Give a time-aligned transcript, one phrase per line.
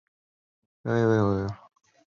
[0.81, 1.57] 萼片宿存。